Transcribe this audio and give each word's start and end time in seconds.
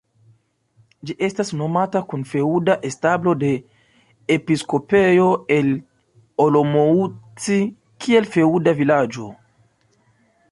Ĝi 1.07 1.15
estas 1.25 1.49
nomata 1.57 1.99
kun 2.13 2.23
feŭda 2.29 2.77
establo 2.89 3.33
de 3.43 3.51
episkopejo 4.35 5.27
el 5.57 5.69
Olomouc 6.45 7.47
kiel 8.07 8.29
feŭda 8.37 8.73
vilaĝo. 8.81 9.29